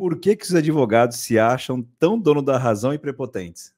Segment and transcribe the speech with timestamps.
[0.00, 3.74] Por que, que os advogados se acham tão dono da razão e prepotentes?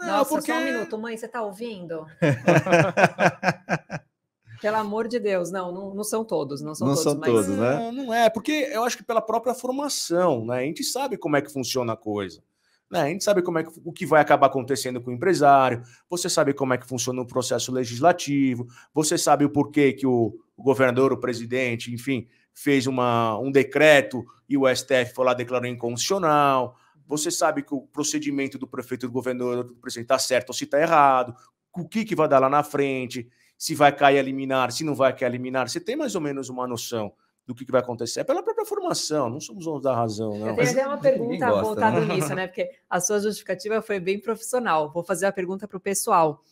[0.00, 0.50] Não, Nossa, porque...
[0.50, 2.04] só um minuto, mãe, você tá ouvindo?
[4.60, 7.04] Pelo amor de Deus, não, não, não são todos, não são não todos.
[7.04, 7.30] São mas...
[7.30, 7.76] todos né?
[7.76, 10.58] Não, não é, porque eu acho que pela própria formação, né?
[10.58, 12.42] A gente sabe como é que funciona a coisa.
[12.90, 13.02] Né?
[13.02, 16.28] A gente sabe como é que, o que vai acabar acontecendo com o empresário, você
[16.28, 20.62] sabe como é que funciona o processo legislativo, você sabe o porquê que o, o
[20.64, 22.26] governador, o presidente, enfim,
[22.56, 26.74] fez uma, um decreto e o STF foi lá declarou inconstitucional.
[27.06, 30.64] Você sabe que o procedimento do prefeito, do governador, do presidente está certo ou se
[30.64, 31.36] está errado,
[31.76, 34.94] o que, que vai dar lá na frente, se vai cair a liminar, se não
[34.94, 35.68] vai cair a liminar.
[35.68, 37.12] Você tem mais ou menos uma noção
[37.46, 38.20] do que, que, vai acontecer.
[38.20, 40.48] É pela própria formação, não somos donos da razão, não.
[40.48, 42.14] Eu tenho até uma pergunta gosta, voltada né?
[42.14, 42.46] nisso, né?
[42.46, 44.90] Porque a sua justificativa foi bem profissional.
[44.90, 46.42] Vou fazer a pergunta para o pessoal.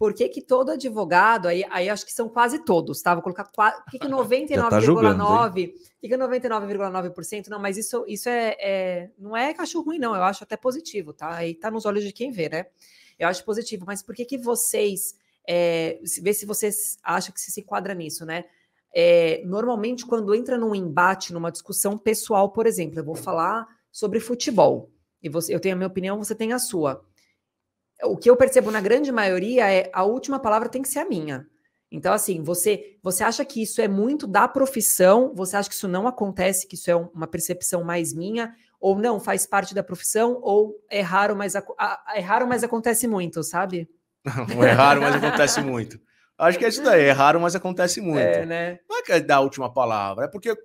[0.00, 3.12] Por que, que todo advogado, aí, aí acho que são quase todos, tá?
[3.12, 4.56] Vou colocar por que, que 99,9%,
[5.18, 10.16] tá que, que 99,9%, não, mas isso, isso é, é, não é cachorro ruim, não,
[10.16, 11.34] eu acho até positivo, tá?
[11.34, 12.64] Aí tá nos olhos de quem vê, né?
[13.18, 17.60] Eu acho positivo, mas por que que vocês, é, vê se vocês acham que se
[17.60, 18.46] enquadra nisso, né?
[18.94, 24.18] É, normalmente, quando entra num embate, numa discussão pessoal, por exemplo, eu vou falar sobre
[24.18, 24.90] futebol,
[25.22, 27.04] e você, eu tenho a minha opinião, você tem a sua.
[28.04, 31.08] O que eu percebo na grande maioria é a última palavra tem que ser a
[31.08, 31.46] minha.
[31.92, 35.32] Então, assim, você, você acha que isso é muito da profissão?
[35.34, 38.54] Você acha que isso não acontece, que isso é uma percepção mais minha?
[38.80, 40.38] Ou não, faz parte da profissão?
[40.40, 43.88] Ou é raro, mas, é raro, mas acontece muito, sabe?
[44.24, 46.00] Não, é raro, mas acontece muito.
[46.38, 48.20] Acho que é isso daí, é raro, mas acontece muito.
[48.20, 48.78] É, né?
[48.88, 50.56] Não é que é dar a última palavra, é porque,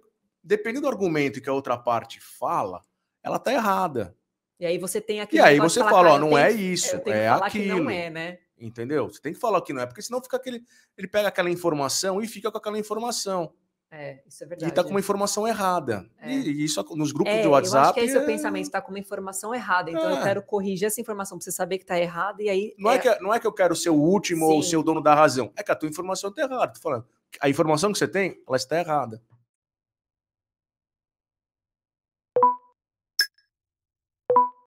[0.41, 2.81] dependendo do argumento que a outra parte fala,
[3.21, 4.15] ela tá errada.
[4.59, 5.41] E aí você tem aquele.
[5.41, 7.83] E aí você fala, ó, não é isso, é aquilo.
[7.83, 8.37] não é, né?
[8.57, 9.09] Entendeu?
[9.09, 10.63] Você tem que falar que não é, porque senão fica aquele.
[10.97, 13.53] Ele pega aquela informação e fica com aquela informação.
[13.91, 14.71] É, isso é verdade.
[14.71, 16.05] E tá com uma informação errada.
[16.19, 16.31] É.
[16.31, 17.77] E, isso nos grupos é, de WhatsApp.
[17.77, 18.21] Eu acho que é esse é...
[18.21, 19.89] o pensamento, tá com uma informação errada.
[19.89, 20.23] Então eu é.
[20.23, 22.75] quero corrigir essa informação para você saber que tá errada e aí.
[22.77, 24.53] Não é, é que, não é que eu quero ser o último Sim.
[24.53, 25.51] ou ser o dono da razão.
[25.55, 26.73] É que a tua informação tá errada.
[26.73, 27.05] Tô falando.
[27.41, 29.21] A informação que você tem, ela está errada.